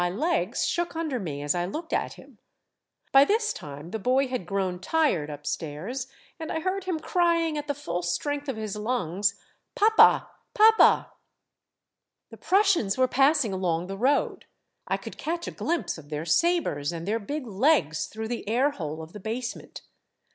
[0.01, 2.39] My legs shook under me as I looked at him.
[3.11, 6.07] By this time, the boy had grown tired up stairs,
[6.39, 9.35] and I heard him crying at the full strength of his lungs,'
[9.75, 11.11] Papa, papa!
[11.11, 14.45] * Belisaires Prussian, 83" The Prussians were passing along the road;
[14.87, 18.71] I could catch a glimpse of their sabres and their big legs through the air
[18.71, 19.83] hole of the basement.